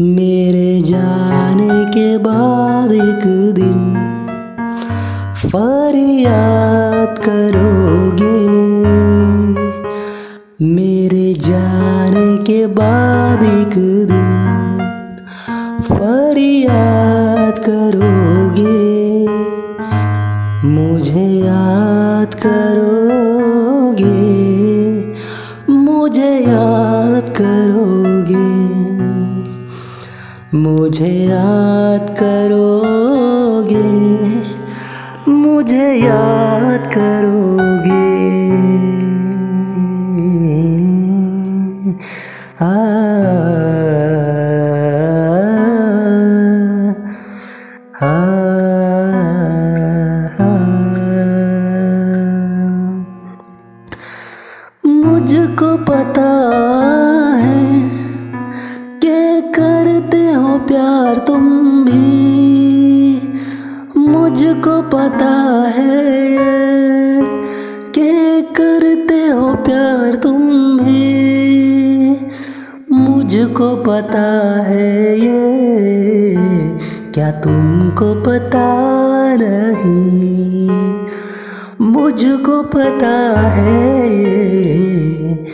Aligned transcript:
मेरे 0.00 0.80
जाने 0.80 1.84
के 1.84 2.18
बाद 2.18 2.92
एक 2.92 3.22
दिन 3.54 3.78
फरियाद 5.50 7.18
करोगे। 7.18 8.40
मेरे 10.66 11.34
जाने 11.34 12.44
के 12.44 12.66
बाद 12.66 13.42
एक 13.42 13.74
दिन 14.06 14.30
फरियाद 15.80 17.58
करोगे। 17.58 18.78
मुझे 20.68 21.26
याद 21.26 22.34
करोगे 22.34 23.35
मुझे 30.56 31.12
याद 31.28 32.10
करोगे 32.10 33.82
मुझे 35.28 35.88
याद 35.94 36.86
करोगे। 36.94 38.06
आ, 42.60 42.72
मुझको 54.86 55.76
पता 55.76 56.30
है 57.42 57.75
करते 59.96 60.32
हो 60.32 60.58
प्यार 60.58 61.18
तुम 61.18 61.44
भी, 61.84 62.00
मुझको 63.96 64.82
पता 64.82 65.30
है 65.76 66.24
के 67.88 68.42
करते 68.42 69.26
हो 69.26 69.54
प्यार 69.54 70.14
तुम 70.14 70.42
भी, 70.78 72.12
मुझको 72.92 73.76
पता 73.76 74.26
है 74.66 75.18
ये। 75.20 75.56
क्या 77.14 77.30
तुमको 77.30 78.14
पता 78.22 78.66
नहीं? 79.36 80.68
मुझको 81.80 82.62
पता 82.62 83.40
है 83.48 84.08
ये। 84.08 85.44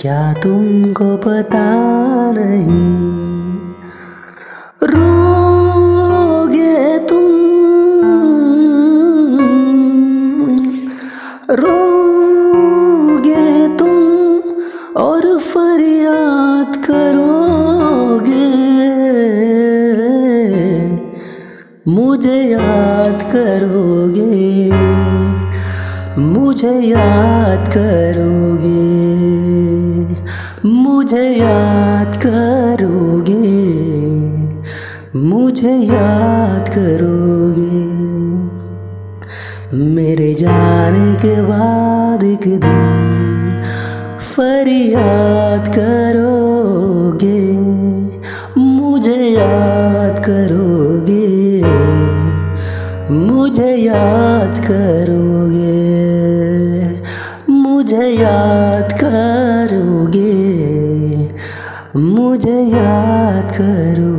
क्या 0.00 0.32
तुमको 0.32 1.16
पता 1.16 1.66
नहीं? 2.32 3.35
मुझे 21.88 22.38
याद 22.42 23.22
करोगे, 23.32 24.70
मुझे 26.18 26.72
याद 26.80 27.68
करोगे, 27.68 28.86
मुझे 30.68 31.22
याद 31.30 32.16
करोगे, 32.26 33.36
मुझे 35.18 35.74
याद 35.76 36.68
करोगे। 36.68 37.84
मेरे 39.94 40.32
जाने 40.34 41.14
के 41.14 41.40
बाद 41.42 42.24
एक 42.24 42.46
दिन 42.60 43.60
फरियाद 44.18 45.68
करोगे, 45.68 47.40
मुझे 48.58 49.20
याद 49.24 50.24
करोगे 50.24 50.75
मुझे 53.46 53.74
याद 53.76 54.58
करोगे 54.58 55.74
मुझे 57.52 58.06
याद 58.08 58.92
करोगे 58.92 60.32
मुझे 61.96 62.58
याद 62.62 63.52
करोगे। 63.52 64.15